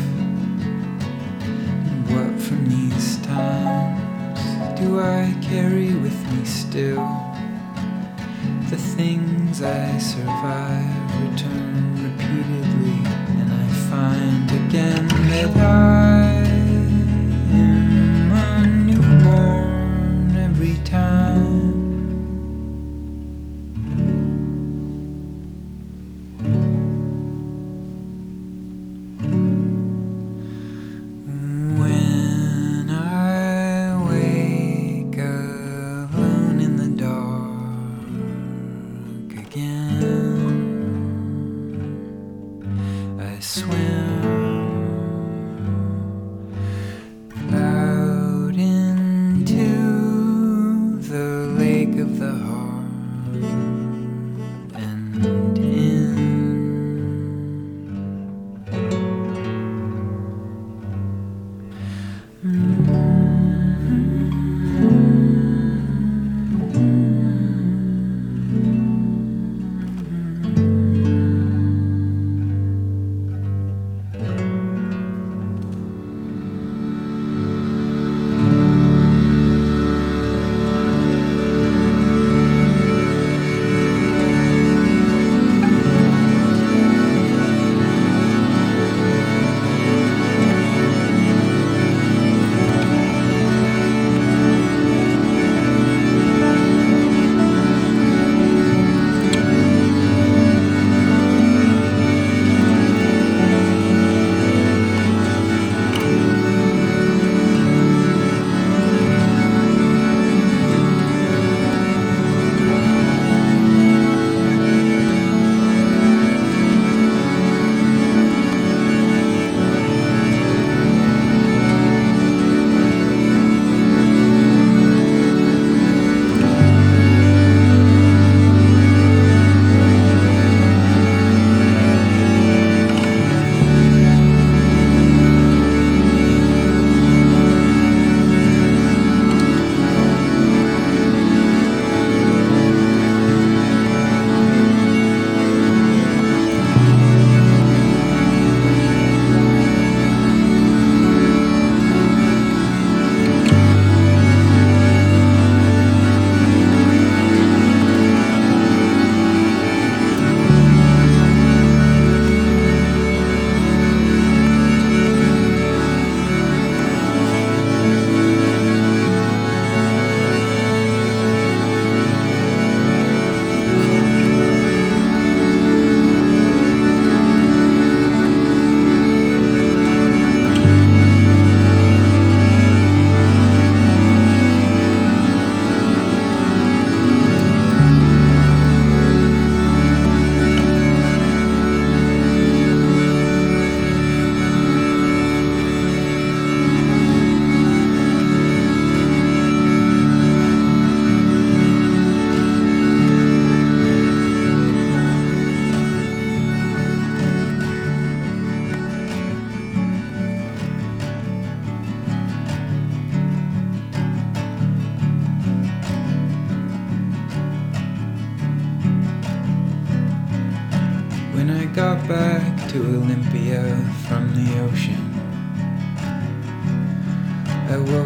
And 1.86 2.03
what 2.11 2.42
from 2.42 2.68
these 2.68 3.18
times 3.18 4.40
do 4.80 4.98
I 4.98 5.32
carry 5.40 5.94
with 5.94 6.18
me 6.32 6.44
still? 6.44 7.07
The 8.70 8.76
things 8.76 9.62
I 9.62 9.98
survive 9.98 11.30
return 11.30 11.94
repeatedly. 12.03 12.82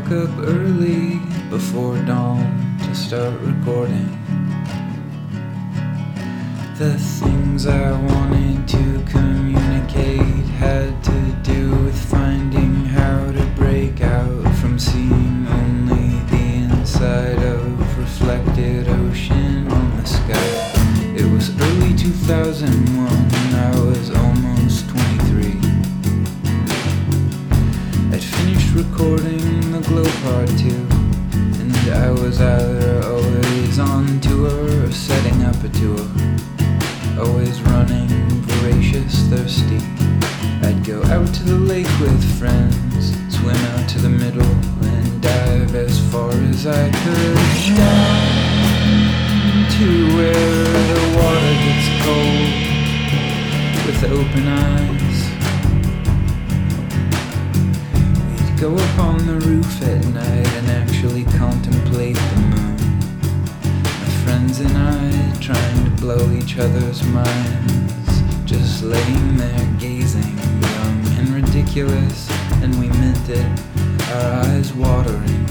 Woke 0.08 0.28
up 0.28 0.38
early 0.46 1.18
before 1.50 1.98
dawn 2.02 2.78
to 2.78 2.94
start 2.94 3.34
recording. 3.40 4.08
The 6.76 6.96
things 6.98 7.66
I 7.66 7.92
wanted 7.92 8.68
to 8.68 9.04
communicate 9.10 10.46
had 10.58 11.02
to 11.04 11.32
do 11.42 11.70
with 11.84 11.98
finding 12.10 12.84
how 12.84 13.32
to 13.32 13.44
break 13.56 14.00
out 14.00 14.54
from 14.56 14.78
seeing 14.78 15.46
only 15.48 16.20
the 16.30 16.74
inside 16.74 17.42
of 17.42 17.98
reflected 17.98 18.88
ocean 18.88 19.66
on 19.68 19.96
the 19.96 20.06
sky. 20.06 20.72
It 21.16 21.30
was 21.32 21.50
early 21.60 21.94
2001 21.96 23.25
Part 30.26 30.48
2 30.58 30.68
and 31.62 31.76
I 31.94 32.10
was 32.10 32.40
either 32.40 33.00
always 33.06 33.78
on 33.78 34.20
tour 34.20 34.84
or 34.84 34.90
setting 34.90 35.44
up 35.44 35.62
a 35.62 35.68
tour 35.68 36.04
always 37.18 37.62
running, 37.62 38.08
voracious, 38.42 39.20
thirsty. 39.30 39.78
I'd 40.66 40.84
go 40.84 41.00
out 41.04 41.32
to 41.32 41.44
the 41.44 41.56
lake 41.56 41.88
with 42.00 42.38
friends, 42.40 43.14
swim 43.34 43.54
out 43.54 43.88
to 43.90 43.98
the 44.00 44.08
middle, 44.08 44.42
and 44.42 45.22
dive 45.22 45.76
as 45.76 45.98
far 46.10 46.32
as 46.32 46.66
I 46.66 46.90
could 46.90 47.36
down 47.76 48.50
to 49.78 50.16
where 50.16 50.64
the 50.92 51.02
water 51.16 51.54
gets 51.66 51.88
cold 52.04 52.50
with 53.86 54.00
open 54.10 54.48
eyes. 54.48 54.95
Go 58.68 58.74
up 58.74 58.98
on 58.98 59.18
the 59.26 59.38
roof 59.46 59.82
at 59.82 60.04
night 60.06 60.48
and 60.58 60.68
actually 60.70 61.22
contemplate 61.38 62.16
the 62.16 62.36
moon 62.50 62.76
My 64.02 64.10
friends 64.24 64.58
and 64.58 64.76
I 64.76 65.38
trying 65.40 65.84
to 65.84 65.90
blow 66.02 66.32
each 66.32 66.58
other's 66.58 67.00
minds. 67.04 68.22
Just 68.44 68.82
laying 68.82 69.36
there 69.36 69.66
gazing, 69.78 70.36
young 70.72 70.98
and 71.18 71.28
ridiculous, 71.28 72.28
and 72.62 72.74
we 72.80 72.88
meant 72.88 73.28
it, 73.28 73.46
our 74.10 74.32
eyes 74.46 74.72
watering. 74.72 75.46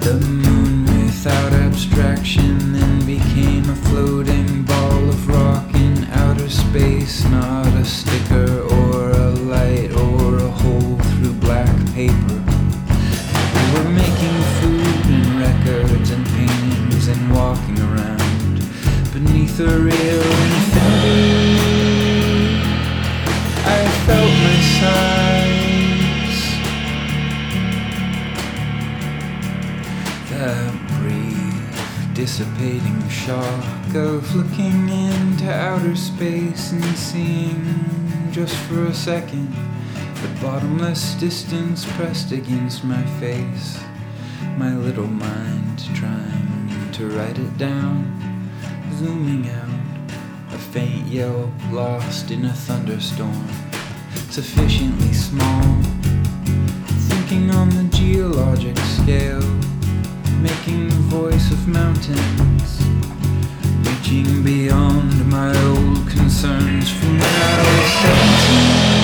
The 0.00 0.18
moon 0.26 0.86
without 0.86 1.52
abstraction 1.52 2.72
then 2.72 3.06
became 3.06 3.70
a 3.70 3.76
floating 3.76 4.64
ball 4.64 5.08
of 5.08 5.28
rock 5.28 5.72
in 5.74 6.04
outer 6.10 6.48
space, 6.48 7.24
not 7.26 7.69
brief, 32.44 32.82
dissipating 32.82 33.08
shock 33.08 33.94
of 33.94 34.34
looking 34.34 34.88
into 34.88 35.52
outer 35.52 35.96
space 35.96 36.72
and 36.72 36.84
seeing 36.96 38.30
just 38.30 38.54
for 38.66 38.86
a 38.86 38.94
second 38.94 39.52
the 40.22 40.28
bottomless 40.40 41.14
distance 41.14 41.90
pressed 41.96 42.32
against 42.32 42.84
my 42.84 43.02
face. 43.18 43.82
My 44.58 44.74
little 44.76 45.06
mind 45.06 45.82
trying 45.94 46.90
to 46.92 47.08
write 47.08 47.38
it 47.38 47.56
down, 47.56 48.50
zooming 48.94 49.48
out. 49.48 50.54
A 50.54 50.58
faint 50.58 51.06
yelp 51.06 51.50
lost 51.70 52.30
in 52.30 52.44
a 52.44 52.52
thunderstorm, 52.52 53.48
sufficiently 54.28 55.12
small. 55.14 55.62
Thinking 57.08 57.50
on 57.50 57.70
the 57.70 57.84
geologic 57.96 58.76
scale, 58.78 59.40
making 60.40 60.88
the 60.88 60.94
voice 61.16 61.50
of 61.50 61.68
mountains. 61.68 62.82
Reaching 63.86 64.42
beyond 64.42 65.30
my 65.30 65.50
old 65.66 66.08
concerns 66.08 66.90
from 66.90 67.18
when 67.18 67.22
I 67.22 67.58
was 67.58 68.94
17 68.94 68.99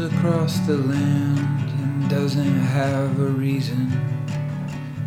across 0.00 0.60
the 0.60 0.76
land 0.76 1.70
and 1.80 2.08
doesn't 2.08 2.60
have 2.60 3.18
a 3.18 3.26
reason. 3.26 3.90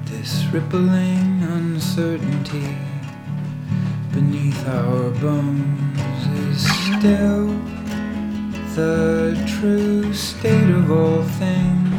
This 0.06 0.46
rippling 0.52 1.42
uncertainty 1.44 2.76
beneath 4.12 4.68
our 4.68 5.12
bones 5.12 6.28
is 6.50 6.62
still 6.98 7.48
the 8.76 9.42
true 9.60 10.14
state 10.14 10.70
of 10.70 10.92
all 10.92 11.24
things. 11.24 11.91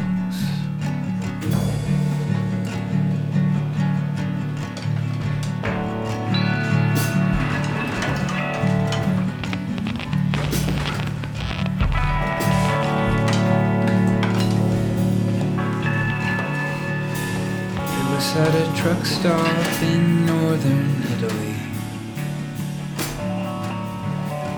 Truck 18.83 19.05
stop 19.05 19.81
in 19.81 20.25
northern 20.25 21.01
Italy. 21.13 21.55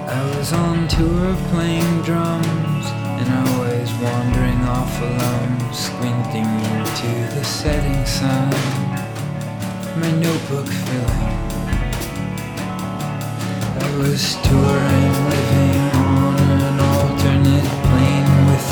I 0.10 0.36
was 0.36 0.52
on 0.52 0.88
tour 0.88 1.36
playing 1.52 2.02
drums 2.02 2.86
and 3.20 3.28
always 3.50 3.94
wandering 4.02 4.62
off 4.64 5.00
alone, 5.00 5.72
squinting 5.72 6.50
into 6.74 7.12
the 7.36 7.44
setting 7.44 8.04
sun. 8.04 8.50
My 10.02 10.10
notebook 10.10 10.70
filling. 10.86 11.36
I 13.78 13.98
was 14.00 14.38
touring, 14.42 15.35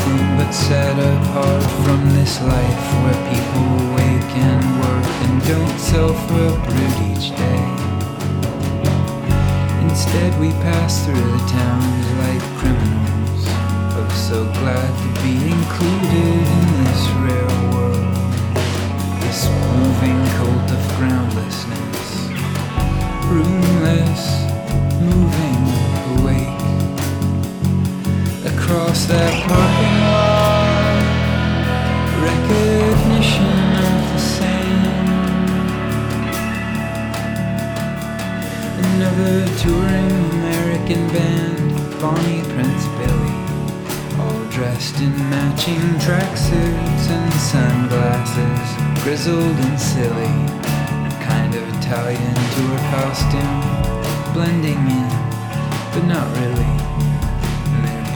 different 0.03 0.37
but 0.37 0.51
set 0.51 0.97
apart 0.99 1.63
from 1.85 2.09
this 2.09 2.41
life 2.41 2.83
where 3.03 3.19
people 3.31 3.69
wake 3.95 4.33
and 4.35 4.63
work 4.79 5.07
and 5.23 5.35
don't 5.47 5.79
self-uproot 5.79 6.95
each 7.11 7.29
day. 7.37 7.63
Instead, 9.87 10.37
we 10.39 10.49
pass 10.63 11.05
through 11.05 11.15
the 11.15 11.43
towns 11.47 12.07
like 12.23 12.43
criminals. 12.59 13.43
I'm 13.95 14.09
so 14.11 14.43
glad 14.59 14.91
to 15.03 15.09
be 15.23 15.35
included 15.55 16.43
in 16.57 16.65
this 16.83 17.01
rare 17.23 17.53
world, 17.71 18.13
this 19.21 19.47
moving 19.71 20.19
cult 20.37 20.71
of 20.71 20.83
groundlessness, 20.97 22.09
roomless, 23.31 24.23
moving. 25.01 25.52
Across 28.73 29.05
that 29.05 29.33
parking 29.45 29.97
lot. 30.09 30.97
Recognition 32.25 33.59
of 33.85 34.01
the 34.13 34.21
same. 34.33 34.81
Another 38.89 39.35
touring 39.61 40.13
American 40.41 41.05
band, 41.13 42.01
Bonnie 42.01 42.41
Prince 42.53 42.85
Billy, 42.97 43.37
all 44.17 44.41
dressed 44.49 44.97
in 45.01 45.13
matching 45.29 45.85
tracksuits 46.01 47.05
and 47.13 47.33
sunglasses, 47.53 48.67
grizzled 49.03 49.57
and 49.67 49.79
silly, 49.79 50.33
kind 51.21 51.53
of 51.53 51.63
Italian 51.77 52.35
to 52.55 52.61
her 52.73 52.83
costume, 52.89 54.33
blending 54.33 54.81
in, 54.89 55.09
but 55.93 56.05
not 56.07 56.25
really. 56.39 57.02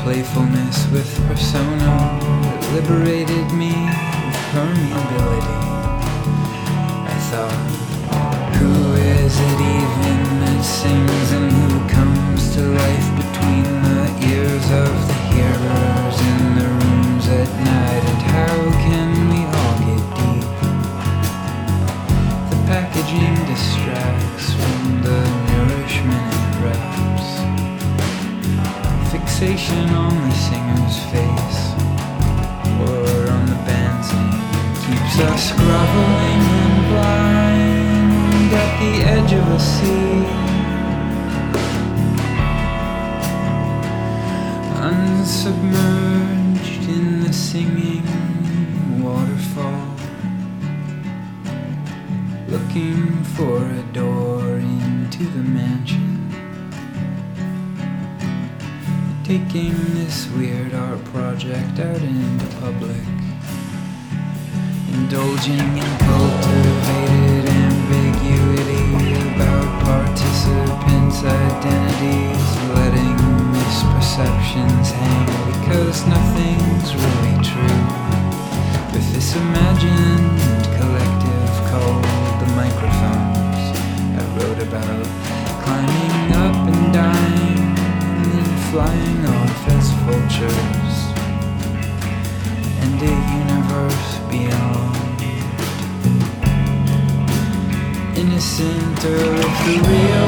Playfulness 0.08 0.88
with 0.93 1.28
persona 1.28 1.91
that 2.41 2.64
liberated 2.72 3.51
me 3.51 3.76
with 3.76 4.39
permeability. 4.55 5.60
I 7.03 7.18
thought, 7.28 8.55
who 8.55 8.72
is 8.95 9.36
it 9.36 9.60
even 9.76 10.20
that 10.39 10.64
sings 10.64 11.30
and 11.36 11.51
who 11.51 11.89
comes 11.91 12.55
to 12.55 12.62
life 12.72 13.10
between 13.20 13.68
the 13.84 14.32
ears 14.32 14.68
of 14.80 14.95
the 15.12 15.20
hearers 15.28 16.18
in 16.32 16.55
the 16.55 16.68
rooms 16.72 17.28
at 17.28 17.49
night? 17.68 18.03
And 18.08 18.22
how 18.32 18.58
can 18.88 19.12
we 19.28 19.43
all 19.43 19.76
get 19.84 20.03
deep? 20.24 20.47
The 22.47 22.60
packaging 22.64 23.36
distracts 23.43 24.55
from 24.55 25.03
the 25.03 25.20
nourishment 25.51 26.36
Fixation 29.38 29.89
on 29.89 30.15
the 30.15 30.33
singer's 30.33 30.97
face 31.11 31.61
or 32.81 33.29
on 33.29 33.45
the 33.45 33.59
band's 33.67 34.09
name 34.13 34.41
keeps 34.81 35.15
us 35.19 35.43
groveling 35.51 36.43
and 36.63 36.77
blind 36.89 38.51
at 38.51 38.71
the 38.81 38.93
edge 39.05 39.33
of 39.33 39.45
a 39.47 39.59
sea. 39.59 40.25
Unsubmerged 44.88 46.83
in 46.89 47.05
the 47.21 47.31
singing 47.31 48.07
waterfall, 49.03 49.88
looking 52.47 53.23
for 53.35 53.57
a 53.63 53.83
door 53.93 54.57
into 54.57 55.25
the 55.25 55.43
mansion. 55.43 55.97
Taking 59.28 59.75
this 59.93 60.25
weird 60.38 60.73
art 60.73 61.03
project 61.11 61.80
out 61.80 62.01
into 62.01 62.47
public 62.61 62.95
indulging 64.88 65.67
in 65.84 65.91
cultivated 65.99 67.43
ambiguity 67.43 68.88
about 69.36 69.67
participants' 69.84 71.19
identities, 71.28 72.43
letting 72.71 73.17
misperceptions 73.51 74.95
hang 74.95 75.28
because 75.51 76.07
nothing's 76.07 76.95
really 76.95 77.36
true. 77.43 77.84
With 78.95 79.13
this 79.13 79.36
imagined 79.36 80.39
collective 80.80 81.51
called 81.67 82.03
the 82.39 82.47
microphones, 82.55 83.75
I 84.15 84.23
wrote 84.39 84.59
about 84.63 85.03
climbing 85.65 86.32
up 86.32 86.55
and 86.71 86.93
dying 86.93 87.66
flying 88.72 89.26
off 89.26 89.68
as 89.70 89.89
vultures 90.05 90.95
and 92.84 93.01
a 93.01 93.15
universe 93.43 94.09
beyond. 94.30 95.22
Innocent 98.18 99.05
of 99.05 99.53
the 99.63 99.76
real 99.88 100.26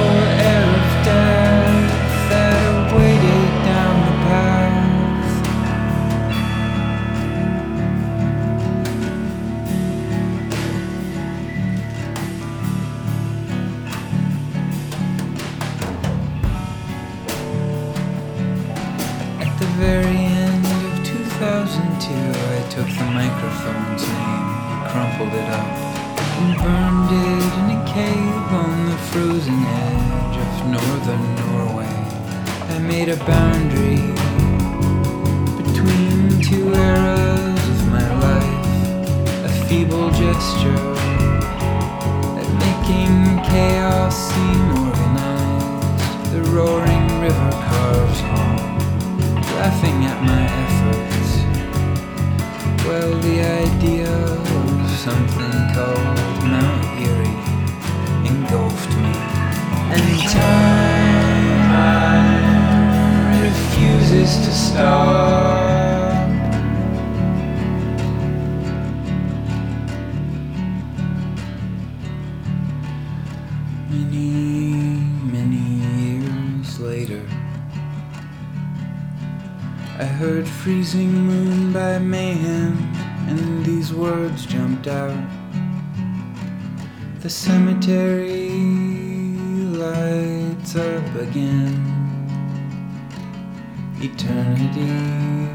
Eternity 94.01 95.49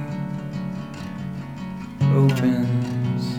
opens, 2.13 3.39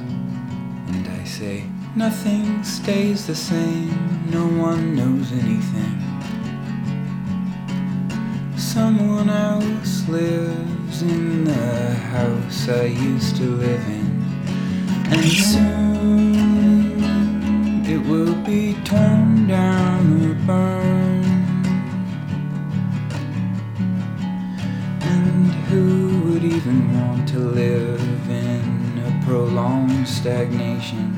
and 0.88 1.08
I 1.08 1.24
say, 1.24 1.64
Nothing 1.96 2.64
stays 2.64 3.28
the 3.28 3.36
same, 3.36 4.28
no 4.32 4.48
one 4.48 4.96
knows 4.96 5.32
anything. 5.32 6.02
Someone 8.58 9.30
else 9.30 10.10
lives 10.10 11.04
in 11.04 11.44
the 11.44 11.94
house 12.12 12.68
I 12.68 12.86
used 12.86 13.36
to 13.38 13.44
live 13.44 13.88
in. 13.88 14.24
And 15.12 15.32
soon 15.32 16.66
it 17.86 18.04
will 18.10 18.34
be 18.44 18.74
torn 18.84 19.46
down 19.46 20.32
or 20.32 20.34
burned. 20.48 20.95
Even 26.66 27.00
want 27.00 27.28
to 27.28 27.38
live 27.38 28.02
in 28.28 28.98
a 29.06 29.26
prolonged 29.26 30.08
stagnation? 30.08 31.14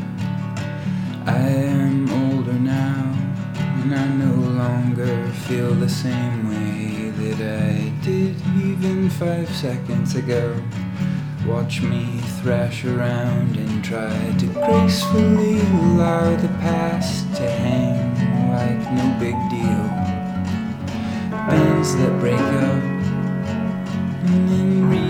I 1.26 1.38
am 1.38 2.10
older 2.10 2.52
now, 2.52 3.14
and 3.56 3.96
I 3.96 4.08
no 4.10 4.34
longer 4.34 5.32
feel 5.48 5.74
the 5.74 5.88
same 5.88 6.50
way 6.50 7.12
that 7.12 7.40
I 7.64 7.90
did 8.04 8.36
even 8.58 9.10
five 9.10 9.50
seconds 9.56 10.16
ago. 10.16 10.62
Watch 11.46 11.82
me 11.82 12.20
thrash 12.42 12.84
around 12.84 13.56
and 13.56 13.82
try 13.86 14.36
to 14.40 14.48
gracefully 14.48 15.62
allow 15.62 16.36
the 16.36 16.50
past 16.60 17.24
to 17.38 17.50
hang 17.50 18.52
like 18.52 18.92
no 18.92 19.16
big 19.18 19.38
deal. 19.50 19.88
Bands 21.48 21.96
that 21.96 22.20
break 22.20 22.36
up 22.36 22.84
and 24.28 24.50
then 24.50 24.90
reunite 24.90 25.07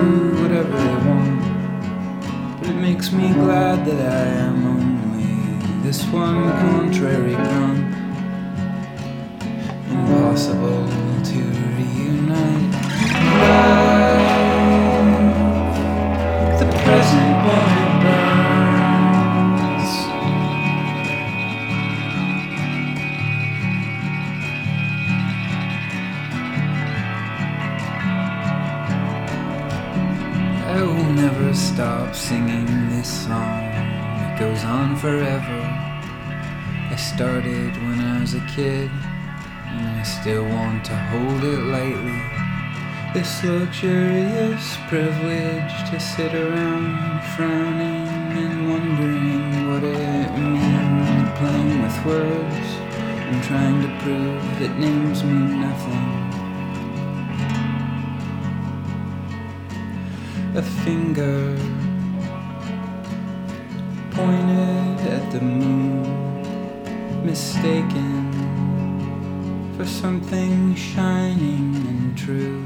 do 0.00 0.42
whatever 0.42 0.76
I 0.76 0.96
want. 1.06 1.40
But 2.58 2.70
it 2.70 2.76
makes 2.76 3.12
me 3.12 3.32
glad 3.32 3.84
that 3.86 4.00
I 4.00 4.26
am 4.46 4.66
only 4.66 5.82
this 5.82 6.02
one 6.06 6.42
contrary 6.60 7.34
gun. 7.34 7.76
Impossible 9.90 10.86
to 11.30 11.38
reunite. 11.76 12.70
singing 32.30 32.88
this 32.90 33.26
song. 33.26 33.64
It 34.22 34.38
goes 34.38 34.62
on 34.62 34.94
forever. 34.94 35.60
I 36.94 36.94
started 36.94 37.74
when 37.86 37.98
I 37.98 38.20
was 38.20 38.34
a 38.34 38.44
kid, 38.54 38.88
and 39.74 39.88
I 40.00 40.04
still 40.04 40.44
want 40.44 40.84
to 40.84 40.96
hold 41.10 41.42
it 41.42 41.58
lightly. 41.74 42.22
This 43.14 43.42
luxurious 43.42 44.76
privilege 44.86 45.74
to 45.90 45.98
sit 45.98 46.32
around 46.32 47.20
frowning 47.34 48.06
and 48.42 48.70
wondering 48.70 49.68
what 49.68 49.82
it 49.82 50.30
means, 50.38 51.28
playing 51.40 51.82
with 51.82 51.98
words 52.06 52.68
and 53.26 53.42
trying 53.42 53.82
to 53.82 53.90
prove 54.04 54.42
that 54.60 54.78
names 54.78 55.24
mean 55.24 55.60
nothing. 55.60 56.30
a 60.56 60.62
finger 60.84 61.56
pointed 64.20 65.00
at 65.16 65.24
the 65.32 65.40
moon, 65.40 66.02
mistaken 67.24 68.16
for 69.76 69.86
something 69.86 70.74
shining 70.74 71.74
and 71.90 72.18
true. 72.18 72.62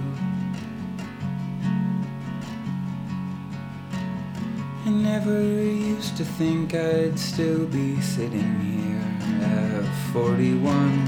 I 4.86 4.90
never 4.90 5.40
used 5.40 6.16
to 6.16 6.24
think 6.24 6.74
I'd 6.74 7.18
still 7.18 7.66
be 7.66 8.00
sitting 8.00 8.52
here 8.68 9.06
at 9.46 9.84
41, 10.12 11.06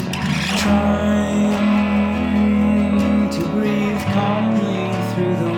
trying 0.63 1.57
to 3.37 3.41
breathe 3.55 4.03
calmly 4.15 4.83
through 5.11 5.37
the 5.45 5.56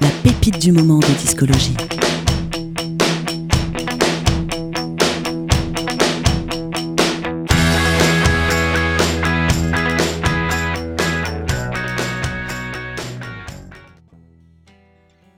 La 0.00 0.08
pépite 0.22 0.58
du 0.60 0.70
moment 0.70 0.98
de 0.98 1.06
discologie. 1.18 1.76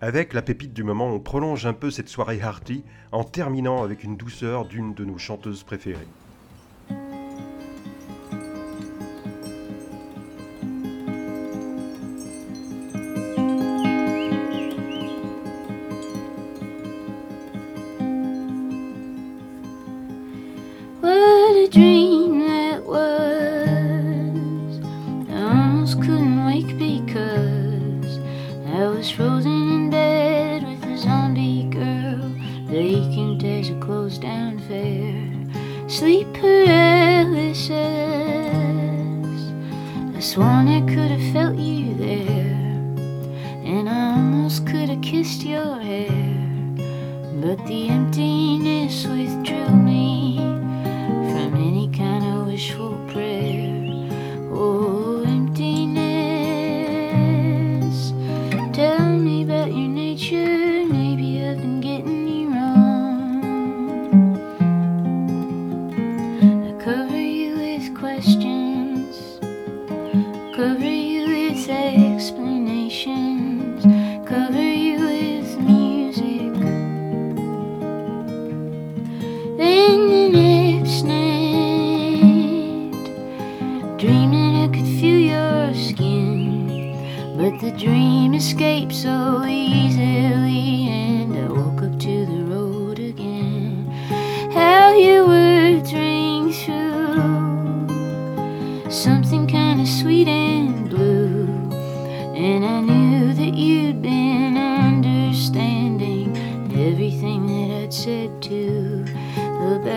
Avec 0.01 0.35
la 0.35 0.43
pépite 0.43 0.75
du 0.75 0.83
moment, 0.83 1.07
on 1.07 1.21
prolonge 1.21 1.65
un 1.65 1.73
peu 1.73 1.91
cette 1.91 2.11
soirée 2.11 2.37
hearty 2.37 2.85
en 3.13 3.25
terminant 3.25 3.83
avec 3.83 4.05
une 4.05 4.19
douceur 4.19 4.67
d'une 4.67 4.93
de 4.93 5.07
nos 5.07 5.17
chanteuses 5.17 5.63
préférées. 5.63 6.07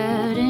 out 0.08 0.47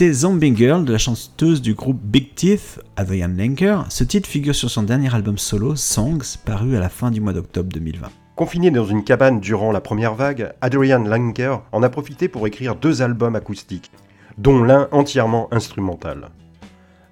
C'était 0.00 0.14
Zombie 0.14 0.56
Girl 0.56 0.86
de 0.86 0.92
la 0.92 0.98
chanteuse 0.98 1.60
du 1.60 1.74
groupe 1.74 2.00
Big 2.02 2.34
Teeth, 2.34 2.80
Adrienne 2.96 3.36
Lenker. 3.36 3.84
Ce 3.90 4.02
titre 4.02 4.26
figure 4.26 4.54
sur 4.54 4.70
son 4.70 4.82
dernier 4.82 5.14
album 5.14 5.36
solo, 5.36 5.76
Songs, 5.76 6.38
paru 6.46 6.74
à 6.74 6.80
la 6.80 6.88
fin 6.88 7.10
du 7.10 7.20
mois 7.20 7.34
d'octobre 7.34 7.68
2020. 7.70 8.08
Confiné 8.34 8.70
dans 8.70 8.86
une 8.86 9.04
cabane 9.04 9.40
durant 9.40 9.72
la 9.72 9.82
première 9.82 10.14
vague, 10.14 10.54
Adrian 10.62 11.04
Lanker 11.04 11.58
en 11.70 11.82
a 11.82 11.90
profité 11.90 12.28
pour 12.28 12.46
écrire 12.46 12.76
deux 12.76 13.02
albums 13.02 13.36
acoustiques, 13.36 13.92
dont 14.38 14.64
l'un 14.64 14.88
entièrement 14.90 15.52
instrumental. 15.52 16.30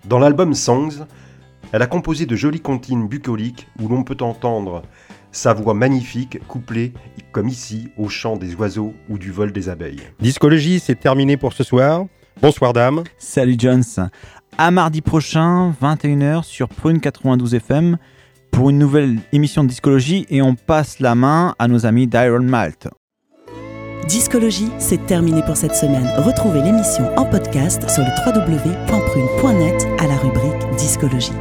Dans 0.07 0.19
l'album 0.19 0.55
Songs, 0.55 1.05
elle 1.73 1.83
a 1.83 1.87
composé 1.87 2.25
de 2.25 2.37
jolies 2.37 2.63
comptines 2.63 3.07
bucoliques 3.07 3.69
où 3.83 3.89
l'on 3.89 4.03
peut 4.03 4.17
entendre 4.23 4.81
sa 5.31 5.53
voix 5.53 5.75
magnifique 5.75 6.39
couplée, 6.49 6.95
comme 7.33 7.49
ici, 7.49 7.91
au 7.99 8.09
chant 8.09 8.39
des 8.39 8.55
oiseaux 8.55 8.95
ou 9.11 9.19
du 9.19 9.31
vol 9.31 9.53
des 9.53 9.69
abeilles. 9.69 10.01
Discologie, 10.21 10.81
c'est 10.81 10.99
terminé 10.99 11.37
pour 11.37 11.53
ce 11.53 11.65
soir. 11.65 12.07
Bonsoir 12.41 12.73
dame. 12.73 13.03
Salut 13.19 13.57
Jones. 13.59 13.83
À 14.59 14.71
mardi 14.71 15.01
prochain, 15.01 15.75
21h 15.83 16.45
sur 16.45 16.69
Prune 16.69 17.01
92 17.01 17.55
FM 17.55 17.99
pour 18.51 18.71
une 18.71 18.79
nouvelle 18.79 19.19
émission 19.33 19.65
de 19.65 19.69
discologie 19.69 20.27
et 20.31 20.41
on 20.43 20.55
passe 20.55 21.01
la 21.01 21.15
main 21.15 21.55
à 21.59 21.69
nos 21.69 21.87
amis 21.87 22.07
d'Iron 22.07 22.43
Malt. 22.43 22.89
Discologie, 24.07 24.71
c'est 24.79 25.05
terminé 25.07 25.43
pour 25.43 25.57
cette 25.57 25.75
semaine. 25.75 26.09
Retrouvez 26.17 26.63
l'émission 26.63 27.15
en 27.19 27.25
podcast 27.25 27.89
sur 27.91 28.03
le 28.03 28.11
www.prune.net 28.25 29.87
à 30.01 30.07
la 30.07 30.17
rubrique 30.17 30.77
Discologie. 30.77 31.33